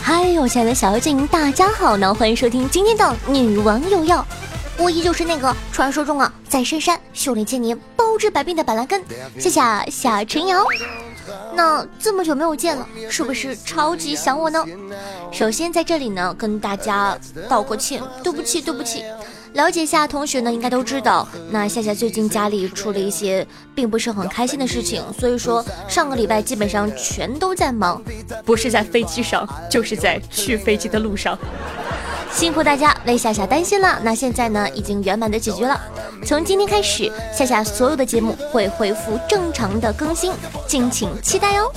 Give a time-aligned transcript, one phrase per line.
[0.00, 2.14] 嗨，我亲爱的小妖精，大家好呢！
[2.14, 4.24] 欢迎收听今天的女王又要。
[4.78, 9.02] 我依旧是那个传说中啊，在深山修炼千年、包治百病的板蓝根。
[9.38, 10.64] 谢谢小陈瑶。
[11.54, 14.64] 那这么久没有见了，是不是超级想我呢？
[15.30, 17.18] 首先在这里呢，跟大家
[17.48, 19.04] 道个歉，对不起，对不起。
[19.54, 28.02] 了解一下同学呢，应该都知道，那夏夏最近家里出了一些并不是很开心的事情，所以说上个礼拜基本上全都在忙，
[28.44, 31.38] 不是在飞机上，就是在去飞机的路上。
[32.32, 34.00] 辛苦大家为夏夏担心了。
[34.02, 35.78] 那现在呢，已经圆满的解决了。
[36.24, 40.32] 从今天开始，夏夏所有的节目会恢复正常的更新，
[40.66, 41.70] 敬请期待哦。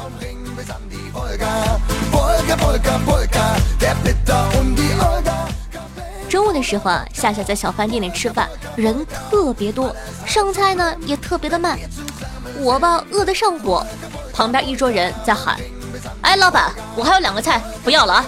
[6.35, 11.79] 中午的时候啊，夏夏在小饭店里吃饭，人特别多，上菜呢也特别的慢。
[12.59, 13.87] 我吧饿得上火，
[14.33, 15.57] 旁边一桌人在喊
[16.21, 18.25] ：“哎，老板，我还有两个菜，不要了啊！”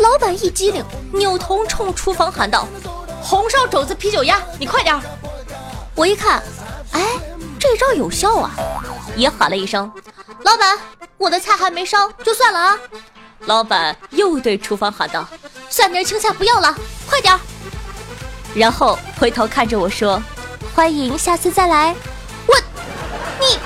[0.00, 2.66] 老板一机灵，扭头冲厨房喊道
[3.22, 5.00] ：“红烧肘子啤酒鸭，你快点！”
[5.94, 6.42] 我一看，
[6.90, 7.04] 哎，
[7.56, 8.50] 这招有效啊，
[9.14, 9.88] 也喊了一声
[10.42, 10.76] ：“老板，
[11.16, 12.76] 我的菜还没烧，就算了啊！”
[13.46, 15.26] 老板又对厨房喊道
[15.70, 16.74] ：“蒜泥青菜不要了，
[17.06, 17.40] 快点儿！”
[18.54, 20.22] 然后回头看着我说
[20.74, 21.94] ：“欢迎下次再来。”
[22.46, 22.54] 我，
[23.40, 23.58] 你。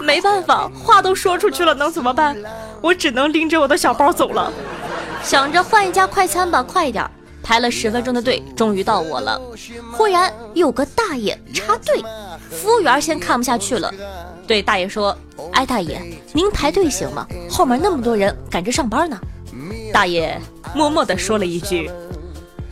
[0.00, 2.36] 没办法，话都说出去了，能怎么办？
[2.80, 4.52] 我只能拎着我的小包走了。
[5.22, 7.08] 想着换一家快餐吧，快一点。
[7.42, 9.38] 排了十分钟的队，终于到我了。
[9.92, 12.02] 忽然有个大爷插队，
[12.50, 13.92] 服务员先看不下去了，
[14.46, 15.16] 对大爷说
[15.52, 16.00] ：“哎，大爷，
[16.32, 17.26] 您排队行吗？
[17.50, 19.18] 后面那么多人赶着上班呢。”
[19.92, 20.40] 大爷
[20.74, 21.90] 默默地说了一句：“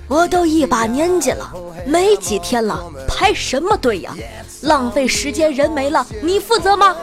[0.08, 1.52] 我都一把年纪了，
[1.86, 4.14] 没几天了，排什么队呀？”
[4.62, 6.94] 浪费时间，人没了，你负责吗？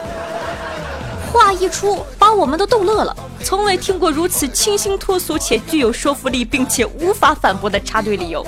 [1.32, 3.16] 话一出，把我们都逗乐了。
[3.42, 8.44] 从未听过如此清新脱俗且具有说服力，并且无法反驳的插队理由。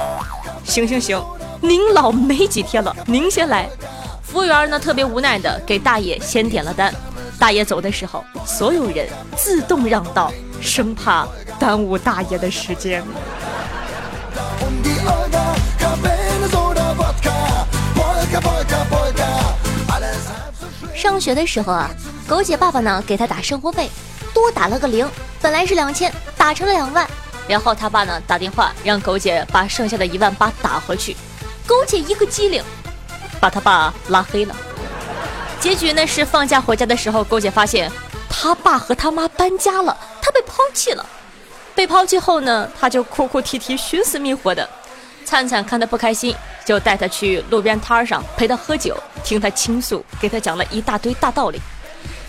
[0.65, 1.23] 行行行，
[1.61, 3.69] 您老没几天了，您先来。
[4.33, 6.91] 服务员呢，特别无奈的给大爷先点了单。
[7.39, 9.07] 大爷走的时候，所有人
[9.37, 11.29] 自动让道，生怕
[11.61, 13.05] 耽误大爷的时间。
[20.95, 21.91] 上学的时候啊，
[22.27, 23.91] 狗姐爸爸呢给他打生活费，
[24.33, 25.07] 多打了个零，
[25.43, 27.07] 本来是两千，打成了两万。
[27.47, 31.15] 然后他爸呢打电话让狗姐把剩下的一万八打回去，
[31.67, 32.63] 狗姐一个机灵，
[33.43, 34.55] 把他爸拉黑了。
[35.59, 37.91] 结局呢是放假回家的时候，狗姐发现
[38.31, 41.05] 他爸和他妈搬家了，他被抛弃了。
[41.75, 44.69] 被抛弃后呢，他就哭哭啼啼，寻死觅活的。
[45.25, 46.33] 灿灿看他不开心，
[46.65, 51.61] 就带他去路边摊上陪他喝酒，听他倾诉，给他讲了一大堆大道理。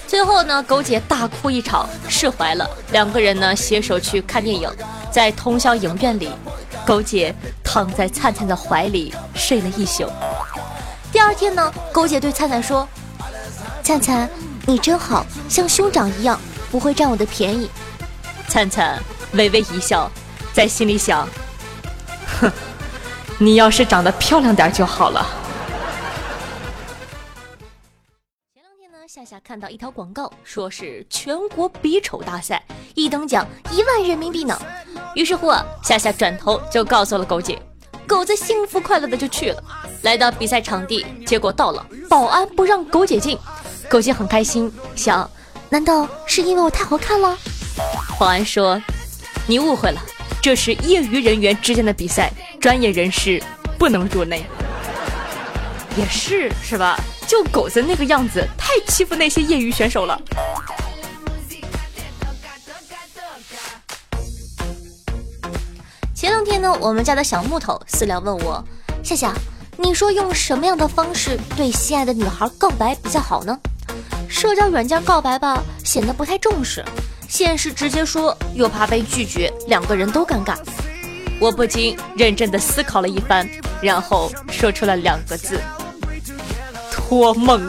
[0.07, 2.68] 最后呢，狗姐大哭一场，释怀了。
[2.91, 4.69] 两个人呢，携手去看电影，
[5.12, 6.30] 在通宵影院里，
[6.85, 10.06] 狗姐躺在灿灿的怀里睡了一宿。
[11.33, 12.88] 天呢，狗姐对灿灿说
[13.83, 14.29] ：“灿灿，
[14.66, 16.39] 你真好像兄长一样，
[16.71, 17.69] 不会占我的便宜。
[18.47, 19.01] ”灿灿
[19.33, 20.09] 微微一笑，
[20.53, 21.27] 在心里想
[22.39, 22.51] ：“哼。”
[23.39, 25.25] 你要是长得漂亮点就好了。
[28.53, 32.63] 前两天呢，夏夏看到一条广告，说是全国比丑大赛，
[32.94, 34.57] 一等奖一万人民币呢。
[35.15, 37.59] 于是乎啊，夏夏转头就告诉了狗姐，
[38.07, 39.63] 狗子幸福快乐的就去了。
[40.01, 43.37] 来到比赛场地，结果到了，保安不让狗姐进，
[43.89, 45.29] 狗姐很开心，想，
[45.69, 47.37] 难道是因为我太好看了？
[48.19, 48.81] 保安说，
[49.47, 50.01] 你误会了。
[50.41, 53.41] 这是业余人员之间的比赛，专业人士
[53.77, 54.45] 不能入内。
[55.95, 56.99] 也是，是吧？
[57.25, 60.21] 就狗子那个样子，太欺负那些业余选手了。
[66.79, 68.63] 我们家的小木头私聊问我
[69.03, 69.33] ：“夏夏，
[69.77, 73.57] 你说用什么样的方式对心爱的女孩告白比较好呢？”
[74.30, 76.83] 社交软件告白吧，显得不太重视。
[77.27, 80.57] 现实直接说，又怕被拒绝，两个人都尴尬。
[81.39, 83.47] 我不禁认真的思考了一番，
[83.81, 85.59] 然后说出了两个字：
[86.92, 87.62] 托梦。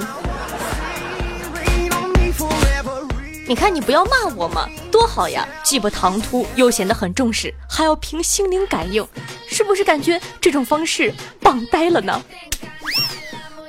[3.46, 9.06] 你看，你不要骂我嘛，多好呀，既不唐突，又显得很重视，还要凭心灵感应，
[9.46, 12.22] 是不是感觉这种方式棒呆了呢？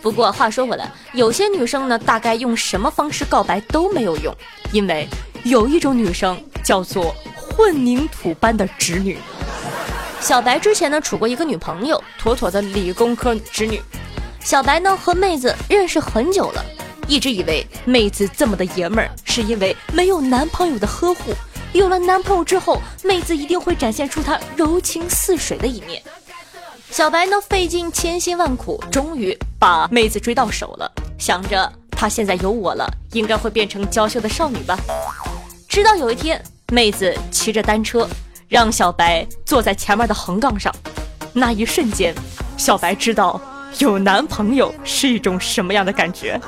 [0.01, 4.33] 不过话说回来，有些女生呢，大概用什么方式告白都没有用，
[4.71, 5.07] 因为。
[5.43, 9.15] 有一种女生叫做混凝土般的直女，
[10.19, 13.79] 小白之前呢处过一个女朋友，妥妥的理工科直女。
[14.39, 16.65] 小白呢和妹子认识很久了，
[17.07, 21.33] 一直以为妹子这么的爷们儿，是因为没有男朋友的呵护。
[21.73, 26.01] 有了男朋友之后，妹子一定会展现出她柔情似水的一面。
[26.89, 34.77] 小白呢费尽千辛万苦，终于把妹子追到手了，想着她现在有我了，应该会变成娇羞的少女吧。
[35.67, 36.41] 直到有一天，
[36.71, 38.07] 妹子骑着单车，
[38.47, 40.73] 让小白坐在前面的横杠上，
[41.33, 42.15] 那一瞬间，
[42.55, 43.39] 小白知道
[43.79, 46.39] 有男朋友是一种什么样的感觉。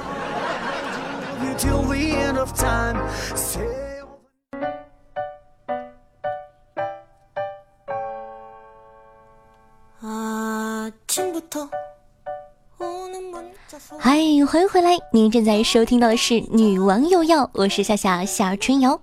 [14.00, 14.12] 嗨，
[14.45, 15.00] 欢迎回来！
[15.12, 19.01] 您正在收听到的是《女王又要》，我是夏夏夏春瑶。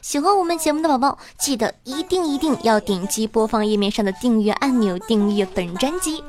[0.00, 6.22] 喜欢我们节目的宝宝，记得一定一定要点击播放页面上的订阅按钮，订阅本专辑。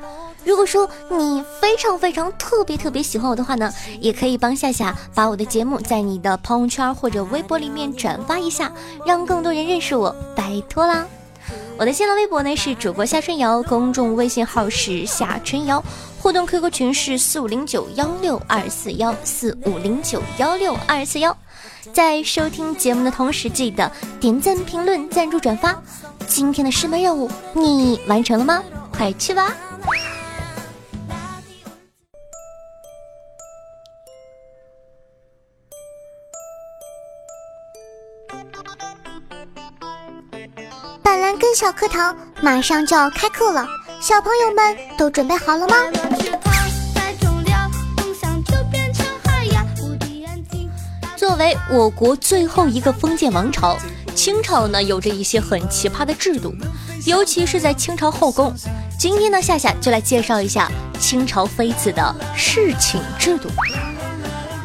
[0.44, 8.72] 如果说你非常非常特别特别喜欢我的话呢，也可以帮夏夏把我的节目在你的朋友圈或者微博里面转发一下，
[9.06, 11.04] 让更多人认识我，拜托啦！
[11.78, 15.82] 我的新浪微博呢是主播夏春瑶，公众微信号是夏春瑶，
[16.18, 21.36] 互动 QQ 群是四五零九幺六二四幺四五零九幺六二四幺。
[21.92, 23.90] 在收听节目的同时，记得
[24.20, 25.82] 点赞、评论、赞助、转发。
[26.26, 28.62] 今天的师门任务你完成了吗？
[28.92, 29.56] 快去吧！
[41.54, 43.66] 小课堂马上就要开课了，
[44.00, 45.76] 小朋友们都准备好了吗？
[51.16, 53.76] 作为我国最后一个封建王朝，
[54.14, 56.54] 清朝呢有着一些很奇葩的制度，
[57.04, 58.54] 尤其是在清朝后宫。
[58.98, 60.70] 今天呢，夏夏就来介绍一下
[61.00, 63.48] 清朝妃子的侍寝制度。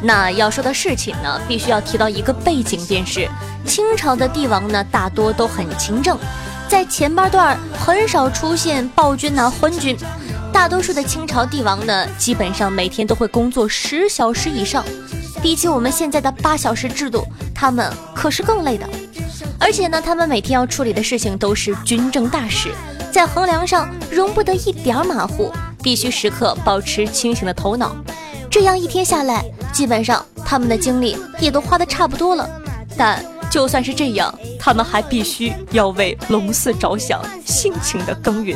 [0.02, 3.28] 那要说到侍寝呢，必须要提到一个背景，便是
[3.66, 6.16] 清朝的帝王呢大多都很勤政。
[6.68, 9.96] 在前半段很少出现暴君呐昏君，
[10.52, 14.84] 大多数的清朝帝王呢，基本上每天都会工作十小时以上，
[15.40, 17.24] 比起我们现在的八小时制度，
[17.54, 18.86] 他们可是更累的。
[19.60, 22.72] 而且呢，他们每天要处理的事情都是军政大事，
[23.12, 25.52] 在衡量上容不得一点马虎，
[25.82, 27.96] 必须时刻保持清醒的头脑。
[28.50, 32.48] 这样一天下来，基本上他们的精力也都花的差不多了，
[32.98, 33.24] 但。
[33.56, 38.54] 就算是这样，他们还必须要为龙四着想，辛勤的耕耘。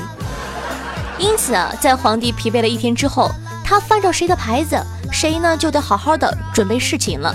[1.18, 3.30] 因此啊，在皇帝疲惫了一天之后，
[3.64, 4.76] 他翻着谁的牌子，
[5.10, 7.34] 谁呢就得好好的准备侍寝了。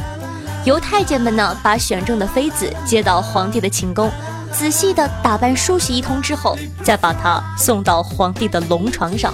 [0.64, 4.12] 由太监们呢把选中的妃子接到皇帝的寝宫，
[4.52, 9.34] 仔细的打扮梳洗一通之后，再把她送到皇帝的龙床上。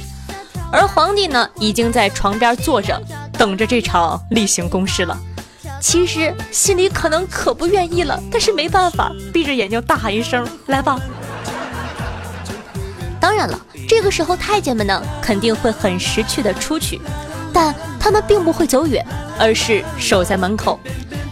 [0.72, 2.98] 而皇帝呢，已经在床边坐着，
[3.34, 5.20] 等着这场例行公事了。
[5.82, 10.98] 其实心里可能可不愿意了，但是没办法，闭着眼睛大喊一声：“来吧！”
[13.20, 17.02] 当然了，这个时候太监们呢肯定会很识趣的出去，
[17.52, 19.06] 但他们并不会走远，
[19.40, 20.80] 而是守在门口。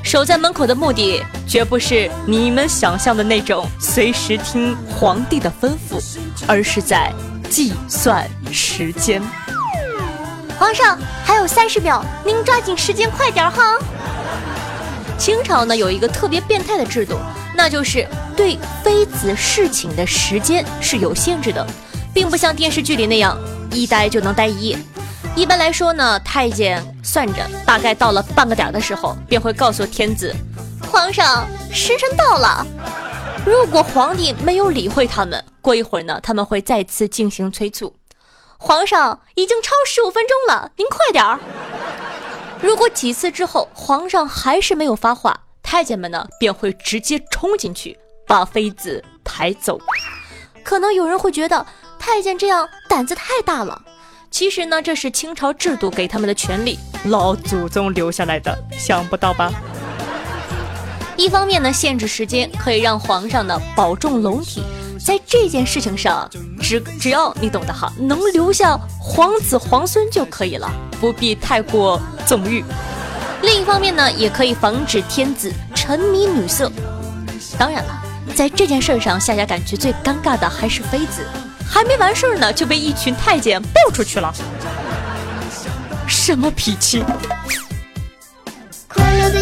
[0.04, 6.02] 守在门口的目的绝不是你们想象的那种随时听皇帝的吩咐，
[6.48, 7.14] 而是在
[7.50, 9.22] 计算时间。
[10.58, 13.78] 皇上还有三十秒，您抓紧时间，快点哈！
[15.20, 17.16] 清朝呢有一个特别变态的制度，
[17.54, 18.08] 那就是
[18.38, 21.68] 对妃子侍寝的时间是有限制的，
[22.14, 23.38] 并不像电视剧里那样
[23.70, 24.80] 一待就能待一夜。
[25.36, 30.34] 一般来说呢，太监算着大概到了半个点的时候，便会告诉天子
[30.90, 32.66] ：“皇上，时辰到了。”
[33.46, 37.94] 如果皇帝没有理会他们，过一会儿呢，他们会再次进行催促
[38.58, 41.40] ：“皇上已经超十五分钟了，您快点儿。”
[42.62, 47.98] 如果几次之后皇上还是没有发话，太监们呢便会直接冲进去
[48.28, 49.80] 把妃子抬走。
[50.62, 51.66] 可能有人会觉得
[51.98, 53.82] 太监这样胆子太大了，
[54.30, 59.52] 其实呢这是清朝制度给他们的权利，老祖宗留下来的，想不到吧？
[61.16, 64.62] 一方面呢限制时间，可以让皇上呢保重龙体。
[65.00, 66.30] 在这件事情上，
[66.62, 72.64] 只只要你懂得哈，能留下皇子皇孙就可以了，不必太过纵欲。
[73.42, 76.72] 另一方面呢，也可以防止天子沉迷女色。
[77.58, 78.04] 当然了，
[78.36, 81.26] 在这件事上，夏夏感觉最尴尬的还是妃子，
[81.68, 84.34] 还没完事儿呢，就被一群太监抱出去了。
[86.08, 87.04] 什么脾气？
[88.88, 89.40] 快乐的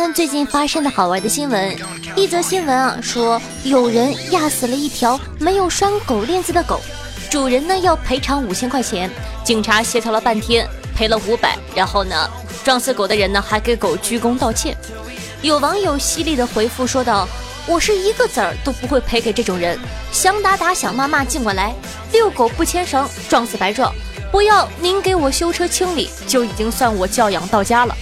[0.00, 1.76] 看最近发生的好玩的新闻。
[2.16, 6.80] 一则新闻啊，说有人压死了一条没有拴狗链子的狗，
[7.28, 9.10] 主人呢要赔偿五千块钱。
[9.44, 10.66] 警察协调了半天，
[10.96, 11.54] 赔了五百。
[11.74, 12.16] 然后呢，
[12.64, 14.74] 撞死狗的人呢还给狗鞠躬道歉。
[15.42, 17.28] 有网友犀利的回复说道
[17.68, 19.78] ：“我是一个子儿都不会赔给这种人，
[20.10, 21.74] 想打打想骂骂尽管来。
[22.10, 23.92] 遛狗不牵绳，撞死白撞。
[24.32, 27.94] 不要您给我修车清理，就已经算我教养到家了。”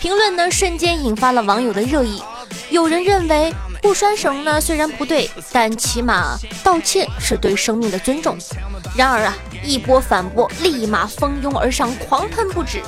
[0.00, 2.22] 评论呢瞬间引发了网友的热议。
[2.70, 8.36] 有人认为不拴绳呢虽然不对，但起码道歉是对生命的尊重。
[8.96, 12.80] 然而啊，一波反驳立马蜂拥而上，狂喷不止。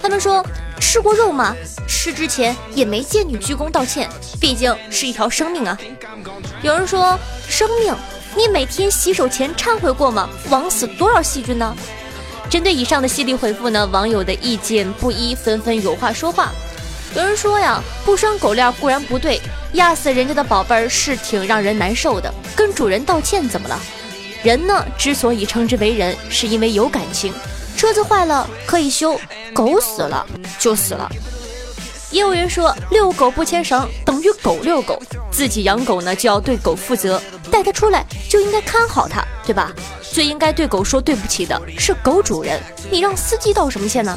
[0.00, 0.44] 他们说
[0.80, 1.54] 吃过肉吗？
[1.86, 4.08] 吃之前也没见你鞠躬道歉，
[4.40, 5.78] 毕竟是一条生命啊。
[6.62, 7.94] 有人说生命，
[8.36, 10.28] 你每天洗手前忏悔过吗？
[10.50, 11.74] 枉死多少细菌呢？
[12.50, 16.52] 针对以上的犀利回复呢，网友的意见不一，纷纷有话说话。
[17.16, 19.40] 有人说呀，不拴狗链固然不对，
[19.72, 22.32] 压死人家的宝贝儿是挺让人难受的。
[22.54, 23.78] 跟主人道歉怎么了？
[24.42, 27.32] 人呢，之所以称之为人，是因为有感情。
[27.76, 29.18] 车子坏了可以修，
[29.52, 30.24] 狗死了
[30.58, 31.10] 就死了。
[32.10, 37.20] 也有人说，遛狗不牵绳等于狗遛狗，自己养狗呢就要对狗负责，
[37.50, 39.72] 带它出来就应该看好它，对吧？
[40.14, 44.16] 最应该对狗说对不起的是狗主人，你让司机道什么歉呢？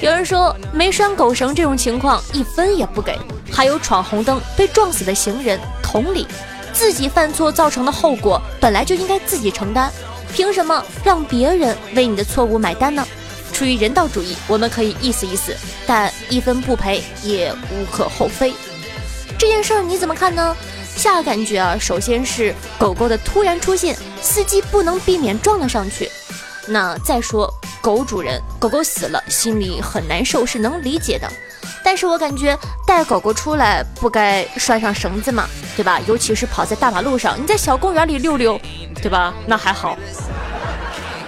[0.00, 3.16] 有人说没拴狗绳这种情况一分也不给，
[3.48, 6.26] 还有闯红灯被撞死的行人，同理，
[6.72, 9.88] 自己犯错造成的后果本来就应该自己承担，
[10.32, 13.06] 凭什么让别人为你的错误买单呢？
[13.52, 15.56] 出于人道主义，我们可以意思意思，
[15.86, 18.52] 但一分不赔也无可厚非。
[19.38, 20.56] 这件事儿你怎么看呢？
[20.96, 26.10] 下感觉啊，首先是狗狗的突然出现，司机不能避免撞了上去。
[26.66, 31.30] 那再说狗主人，狗狗死了，心里很难受，是能理解的。
[31.84, 36.00] 但是我感觉带狗狗出来不该拴上绳子嘛，对吧？
[36.08, 38.60] 尤其是跑在大马路上，你在小公园里溜溜，
[39.00, 39.32] 对吧？
[39.46, 39.96] 那还好。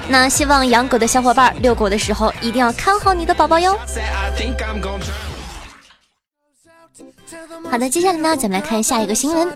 [0.08, 3.78] 那希望养狗的小伙伴遛狗的时候一定要看好你的宝宝哟。
[7.70, 9.48] 好的，接下来呢，咱们来看下一个新闻。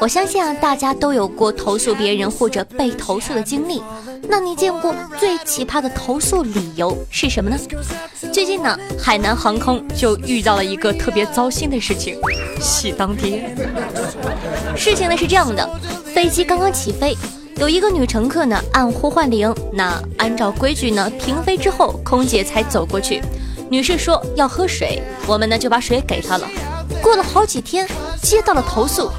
[0.00, 3.82] 我相信啊，大家都有过投诉别人或者被投诉的经历。
[4.28, 7.58] 那你见过最奇葩的投诉理由是什么呢？
[8.32, 12.18] 最近呢，海南航空就遇到了一个特别糟心的事情，
[12.60, 13.54] 喜当爹。
[14.76, 15.68] 事情呢是这样的，
[16.14, 17.16] 飞机刚刚起飞，
[17.56, 23.20] 有一个女乘客呢按呼唤铃，那按照规矩呢，停飞之后，空姐才走过去。
[23.68, 26.48] 女士说要喝水，我们呢就把水给她了。
[27.02, 27.86] 过了好几天，
[28.22, 29.10] 接到了投诉。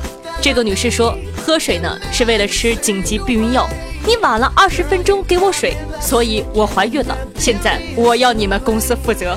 [0.41, 3.67] 这个女士说，喝水呢是为了吃紧急避孕药。
[4.05, 7.15] 你晚了二十分钟给我水，所以我怀孕了。
[7.37, 9.35] 现在我要你们公司负责。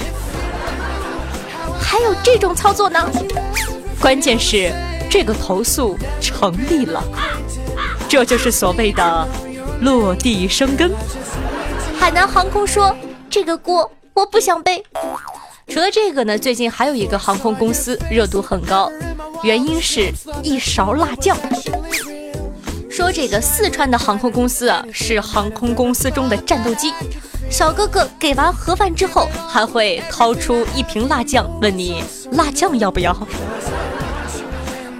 [1.78, 3.10] 还有这种操作呢？
[4.00, 4.72] 关键是
[5.10, 7.02] 这个投诉成立了，
[8.08, 9.28] 这就是所谓的
[9.80, 10.90] 落地生根。
[11.98, 12.96] 海南航空说，
[13.28, 14.82] 这个锅我不想背。
[15.66, 18.90] 除了这个呢，最近还有一个航空公司热度很高，
[19.42, 21.36] 原因是一勺辣酱。
[22.90, 26.92] 说这个四川的航空公司啊，是航空公司中的战斗机。
[27.50, 33.12] 小哥哥给完盒饭之后，还会掏出一瓶辣酱，问你辣酱要不要？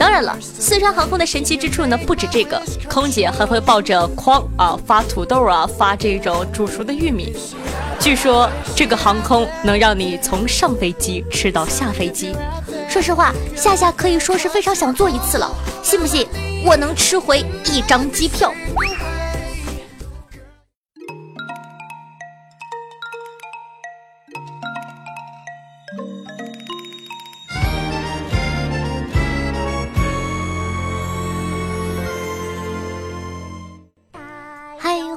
[0.05, 7.35] 当然了，四川航空的神奇之处呢，不止这个，空姐还会抱着筐啊发土豆啊，发这种煮熟的玉米。
[7.99, 8.47] 据说
[8.77, 12.37] 这个航空能让你从上飞机吃到下飞机。
[12.87, 15.51] 说实话，夏夏可以说是非常想做一次了，
[15.83, 16.27] 信不信
[16.67, 17.43] 我能吃回
[17.73, 18.53] 一张机票？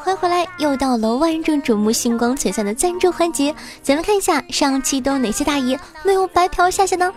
[0.08, 3.54] 欢迎回来，又到了万众瞩目、星光璀璨的赞助环节。
[3.84, 7.12] 咱们看一下上期都有哪些大爷没有白嫖夏夏呢？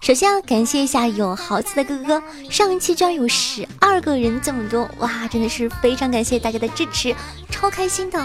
[0.00, 7.14] 首先要感谢一下有豪子的哥哥，上一期居然有十二个人这么多，哇，真的是非常感谢大家的支持，
[7.48, 8.18] 超开心的。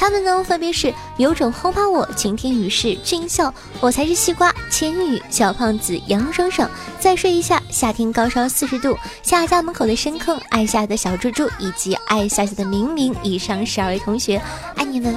[0.00, 13.14] 他们呢，分别是有种轰趴我、晴天雨势、俊笑、我才是西瓜、千羽、小胖子、杨爽爽、再睡一下、夏天高烧四十度、夏家门口的深坑、爱夏的小猪猪以及爱夏夏的明明。
[13.22, 14.40] 以上十二位同学，
[14.74, 15.14] 爱你们。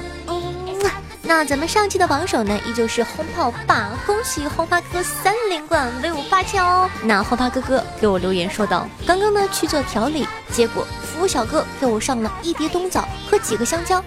[1.22, 6.90] 那咱们上期的榜首呢，依旧是轰炮爸，恭喜轰趴哥三连冠威武霸气哦。
[7.02, 14.04] 那轰趴哥哥给我留言说道，刚刚呢去做调理，结果服务小哥给我上了一碟冬枣和几个香蕉。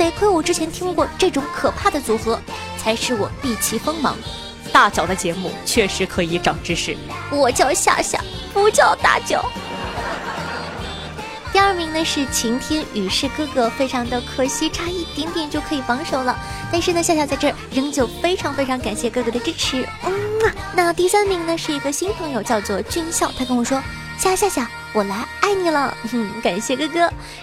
[0.00, 2.40] 得亏我之前听过这种可怕的组合，
[2.78, 4.16] 才使我避其锋芒。
[4.72, 6.96] 大脚的节目确实可以长知识。
[7.30, 8.18] 我叫夏夏，
[8.54, 9.44] 不叫大脚。
[11.52, 16.34] 第二名呢是晴天雨是哥哥，非常的可惜，差一点点就可以榜首了。
[16.72, 19.86] 但是呢，夏夏在这儿仍旧非常非常感谢哥哥的支持。
[20.06, 20.12] 嗯，
[20.74, 23.82] 那第三名呢是一个新朋友，叫做俊笑，他跟我说：
[24.16, 25.96] 夏夏夏，我来爱你了。
[26.10, 27.00] 哼，感谢哥哥。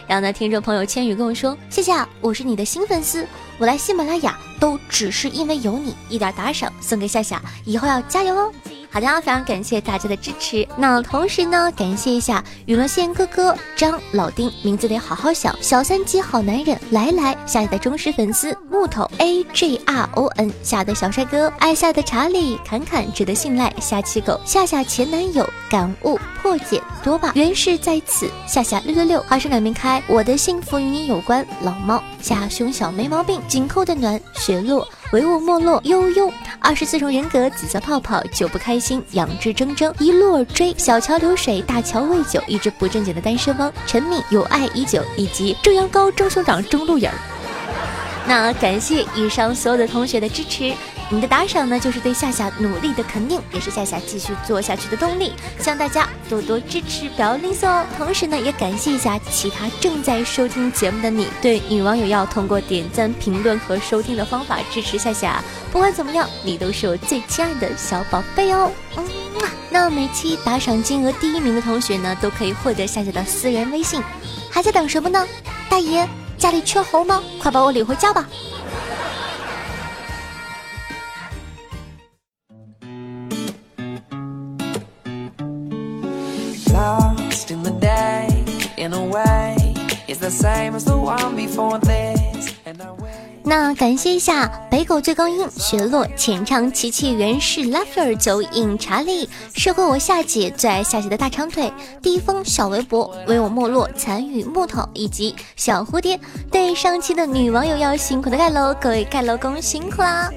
[0.08, 3.25] 然后呢，听众朋友千羽跟我说：谢谢啊，我是你的新粉丝，
[3.58, 8.54] 我来喜马拉雅都只是因为有你，一点打赏送给夏夏，以后要加油哦。
[8.98, 10.68] 好的，非常感谢大家的支持。
[10.75, 15.56] 那同时呢，感谢一下娱乐线哥哥张老丁，名字得好好想。
[15.62, 23.72] 小三级好男人来来，下一的忠实粉丝木头 A J R O N 下的小帅哥，爱下的查理侃侃值得信赖。
[23.80, 28.27] 下期狗夏夏前男友感悟破解多吧，原是在此。
[28.48, 31.46] 夏夏六六六，花生两面开，我的幸福与你有关。
[31.62, 34.88] 老猫夏胸小没毛病，紧扣的暖雪落。
[35.14, 47.16] 唯物没落，悠悠，二十四重人格，紫色泡泡，酒不开心，杨志铮铮，一路而追，小桥流水，大桥未久，一直不正经的单身汪，陈敏，有爱已久，以及正阳高中兄长中路影儿。
[48.28, 50.74] 那感谢以上所有的同学的支持。
[51.10, 55.32] 你的打赏呢，就是对夏夏努力的肯定，也是夏夏继续做下去的动力。
[55.58, 57.86] 希望大家多多支持，不要吝啬哦。
[57.98, 61.28] 同时呢，也感谢一下其他正在收听节目的你。
[61.42, 65.42] 对女网友要通过点赞、评论和收听的方法支持夏夏。
[65.72, 68.70] 不管怎么样，你都是我最亲爱的小宝贝哦。
[68.98, 69.06] 嗯，
[69.70, 74.04] 那每期打赏金额第一名的同学呢，都可以获得夏夏的私人微信。
[74.52, 75.26] 还在等什么呢？
[75.70, 76.06] 大爷，
[76.38, 77.24] 家里缺猴吗？
[77.40, 78.28] 快把我领回家吧。
[93.44, 106.20] 那感谢一下北狗最高音雪落浅唱琪琪原是 lover 九影查理社会我夏姐最爱夏姐的大长腿低风小围脖唯我没落残雨木头以及小蝴蝶。
[106.51, 110.30] 对上期的女网友要辛苦的盖楼各位盖楼工辛苦啦！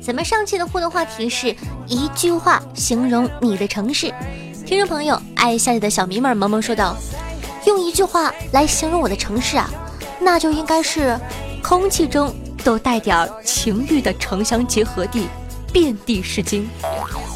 [0.00, 1.54] 咱们上期的互动话题是
[1.86, 4.12] 一句话形容你的城市，
[4.64, 6.96] 听众朋友爱夏姐的小迷妹萌萌说道：
[7.92, 9.68] 一句话来形容我的城市啊，
[10.18, 11.20] 那就应该是
[11.62, 12.34] 空气中。
[12.64, 15.26] 都带点情欲的城乡结合地，
[15.72, 16.70] 遍地是金。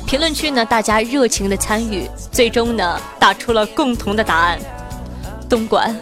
[0.07, 4.57] 评论区呢，大家热情的参与，最终呢，打出了共同的答案：
[5.49, 5.93] 东莞。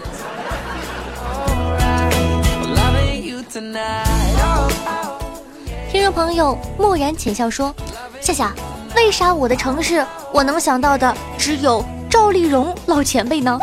[5.90, 7.74] 听众朋友默然浅笑说
[8.20, 8.54] ：“夏夏，
[8.94, 13.58] 为啥我的城市我能想到的只有赵丽蓉老前辈呢？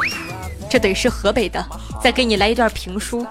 [0.71, 1.62] 这得是河北的。
[2.01, 3.27] 再给你来一段评书。”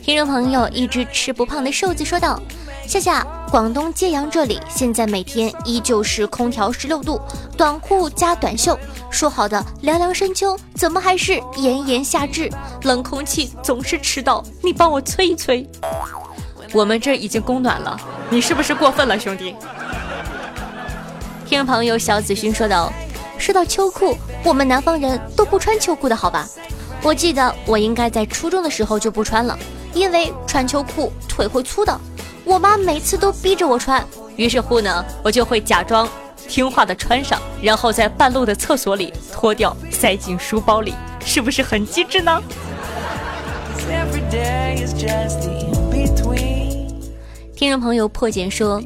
[0.00, 2.40] 听众朋友，一只吃不胖的瘦子说道
[2.86, 7.20] ：“夏夏，广东揭阳这里现在每天依旧是空调十六度，
[7.56, 8.78] 短裤加短袖。
[9.10, 12.48] 说好的凉凉深秋，怎么还是炎炎夏至？
[12.82, 15.68] 冷空气总是迟到，你帮我催一催。
[16.72, 19.56] 我们这已经供暖了，你是不是过分了，兄弟？”
[21.50, 22.92] 听众朋友小子勋说道
[23.36, 26.48] ：“说到秋裤，我们南方人都不穿秋裤的好吧？”
[27.02, 29.58] 我记得我应该在初中的时候就不穿了，
[29.92, 32.00] 因为穿秋裤腿会粗的。
[32.44, 36.08] 我妈每次都逼着我穿，于是乎呢，我就会假装
[36.46, 42.40] 听话的穿上，然后在半路的厕所里脱掉，塞进书包里，是不是很机智呢？
[47.56, 48.80] 听众朋友破茧说，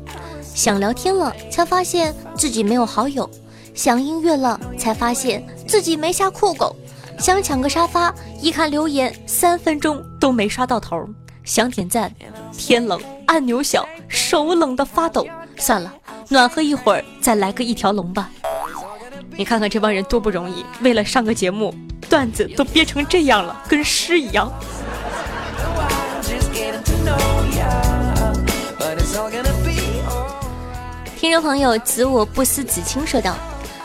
[0.55, 3.29] 想聊天了才发现自己没有好友，
[3.75, 6.75] 想音乐了才发现自己没下酷狗。
[7.19, 11.05] 想抢个沙发，一看留言，三分钟都没刷到头。
[11.43, 12.12] 想点赞，
[12.57, 15.27] 天冷按钮小，手冷的发抖。
[15.57, 15.93] 算了，
[16.29, 18.31] 暖和一会儿再来个一条龙吧。
[19.37, 21.75] 你看看这帮人多不容易，为了上个节目，
[22.09, 24.53] 段子都憋成这样了，跟诗一样。
[31.25, 33.35] 听众朋友，子我不思子清说道：“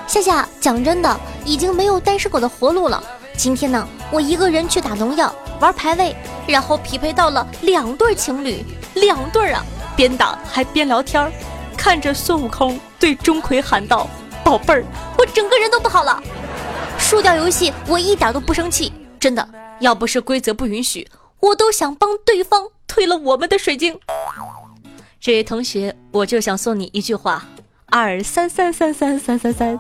[0.06, 3.02] 夏夏，讲真的，已经没有单身狗的活路了。”
[3.38, 6.14] 今天呢，我一个人去打农药，玩排位，
[6.46, 9.64] 然后匹配到了两对情侣，两对啊，
[9.96, 11.32] 边打还边聊天
[11.78, 14.06] 看着孙悟空对钟馗喊道
[14.44, 14.84] ：“宝贝儿，
[15.18, 16.22] 我整个人都不好了。”
[17.00, 19.48] 输掉游戏，我一点都不生气，真的，
[19.80, 21.08] 要不是规则不允许，
[21.40, 23.98] 我都想帮对方退了我们的水晶。
[25.22, 27.46] 这位同学，我就想送你一句话：
[27.88, 29.78] 二三三三三三三三。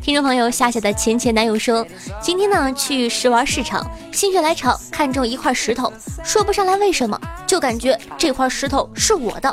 [0.00, 1.84] 听众朋友夏夏的前前男友说，
[2.20, 9.52] 今天呢去试玩市场，心血来潮看中一块石头，说不上来为什么，就感觉这块石头是我的。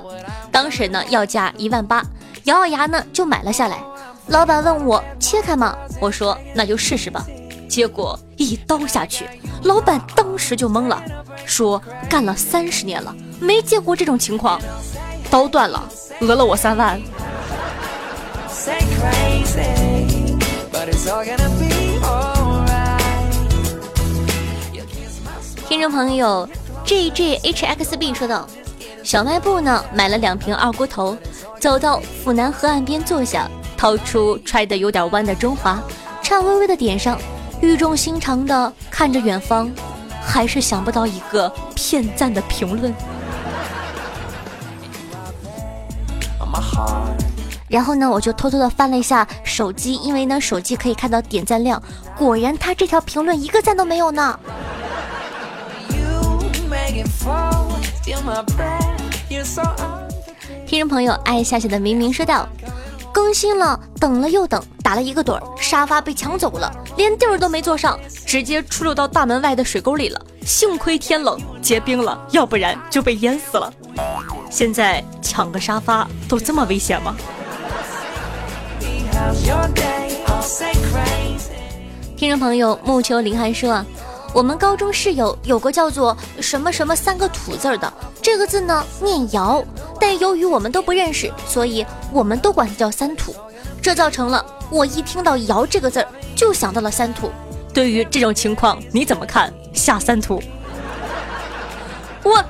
[0.51, 2.05] 当时呢要价一万八，
[2.43, 3.83] 咬咬牙呢就买了下来。
[4.27, 5.75] 老板问我切开吗？
[5.99, 7.25] 我说那就试试吧。
[7.73, 9.27] 结果一刀下去，
[9.63, 11.01] 老板当时就懵了，
[11.43, 14.61] 说干了三十年了，没见过这种情况。
[15.31, 15.83] 刀断了，
[16.19, 17.01] 讹了我三万。
[25.67, 26.47] 听众朋友
[26.85, 28.47] ，GJHXB 说道
[29.01, 31.17] ：“小卖部呢买了两瓶二锅头，
[31.59, 35.81] 走到府南河岸边坐下，掏出揣的有点弯的中华，
[36.21, 37.17] 颤巍巍的点上，
[37.63, 39.71] 语重心长的看着远方，
[40.21, 42.93] 还是想不到一个骗赞的评论。”
[47.69, 51.81] 然后呢，我就偷偷的翻了一下手机，因为呢，手机可以看到点赞量。
[52.15, 54.39] 果然，他这条评论一个赞都没有呢。
[60.67, 62.47] 听众朋友，爱夏夏的明明说道
[63.13, 70.19] ：“更新了，等了又等，打了一个盹儿，沙发被抢走了，连地儿都没坐上，直接出溜到大门外的水沟里了。
[70.43, 73.71] 幸亏天冷结冰了，要不然就被淹死了。
[74.49, 77.15] 现在抢个沙发都这么危险吗？”
[82.17, 83.85] 听众朋友木秋林寒说
[84.33, 87.93] ：“我们高中室友有个叫做什么什么三个土字的，
[88.23, 89.61] 这个字呢念瑶，
[89.99, 93.35] 但由于我们都不认识，所以我们都管它叫三土。
[93.81, 97.29] 这造成了我一听到瑶这个字儿就想到了三土。
[97.73, 99.53] 对于这种情况你怎么看？
[99.73, 100.41] 下三土？
[102.23, 102.43] 我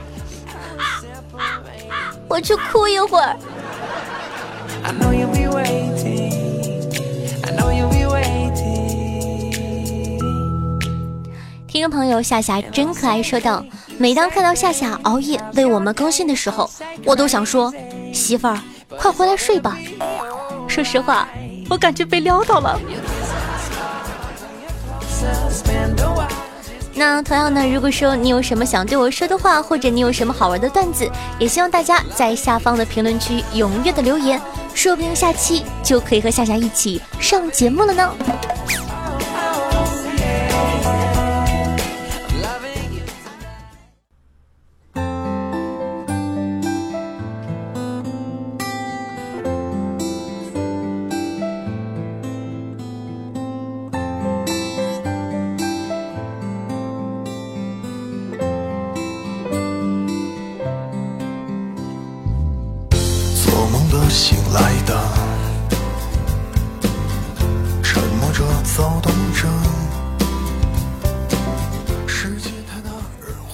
[2.28, 3.36] 我去哭一会儿。”
[11.68, 13.66] 听众朋友夏夏真可爱，说道
[13.98, 16.70] ：“每当看到夏夏熬夜为我们更新的时候，
[17.06, 17.74] 我都想说，
[18.14, 18.60] 媳妇儿，
[18.98, 19.78] 快回来睡吧。
[20.68, 21.28] 说实话，
[21.70, 22.80] 我感觉被撩到了。
[26.96, 34.40] 那同样呢，如果说你有什么想对我说的话，或者你有什么好玩的段子，也希望大家在下方的评论区踊跃的留言，
[34.74, 38.14] 说不定下期就可以和夏夏一起上节目了呢。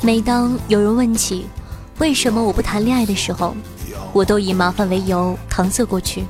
[0.10, 1.46] 每当有人问起
[2.00, 3.56] 为什么我不谈恋爱的时候，
[4.12, 6.26] 我都以麻烦为由搪塞过去。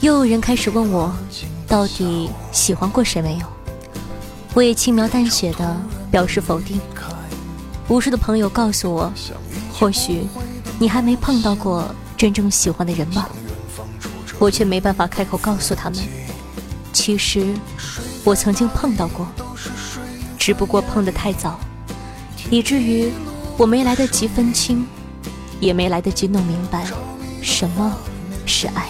[0.00, 1.14] 又有人开始问我，
[1.68, 3.46] 到底喜欢过谁没有？
[4.54, 5.76] 我也轻描淡写的
[6.10, 6.80] 表示否定。
[7.88, 9.12] 无数的朋友告诉我，
[9.74, 10.26] 或许
[10.78, 13.28] 你还没碰到过真正喜欢的人吧。
[14.38, 15.98] 我却没办法开口告诉他们，
[16.94, 17.54] 其实
[18.24, 19.26] 我曾经碰到过，
[20.38, 21.60] 只不过碰得太早。
[22.50, 23.10] 以至于
[23.56, 24.84] 我没来得及分清，
[25.60, 26.84] 也没来得及弄明白
[27.40, 27.96] 什么
[28.44, 28.88] 是爱。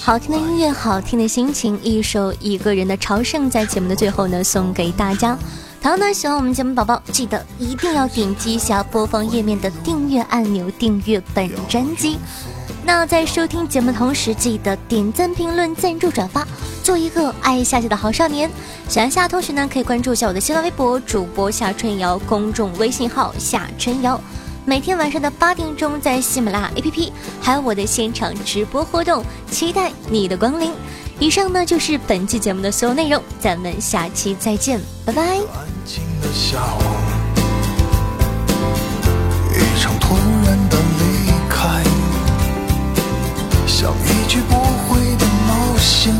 [0.00, 5.36] 好听的音乐，好听的心情，一首《一个人的朝圣》在节目的最后呢，送给大家。
[5.82, 12.18] 同样呢，喜欢我们节目宝宝，记得一定要点击一下播放页面的订阅按钮，订阅本专辑。
[12.86, 16.46] 那在收听节目的同时，记得点赞、评论、赞助、转发，
[16.84, 18.48] 做一个爱夏夏的好少年。
[18.88, 24.20] 喜欢夏同学呢，可以关注一下我的新浪微博主播夏春瑶，公众微信号夏春瑶。
[24.64, 30.72] 每天晚上的八点钟，在喜马拉雅 APP，还有我的现场直播活动，期待你的光临。
[31.18, 35.22] 以上呢就是本期节目的所有内容，咱们下期再见，拜拜。
[35.22, 36.62] 安静的下
[39.52, 40.20] 一场吞
[44.36, 46.14] 去不回的冒险，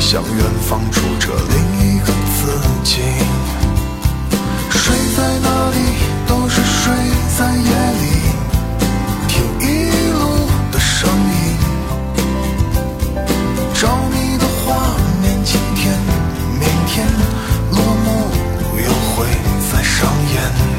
[0.00, 1.56] 向远方住着另
[1.86, 3.00] 一个自己，
[4.70, 5.78] 睡在哪里
[6.26, 6.92] 都是睡
[7.38, 8.04] 在夜里，
[9.28, 9.62] 听一
[10.18, 11.56] 路的声音，
[13.72, 14.74] 着迷的画
[15.22, 15.96] 面，今天
[16.58, 17.06] 明天
[17.70, 18.32] 落幕，
[18.84, 19.28] 又会
[19.70, 20.73] 再上演。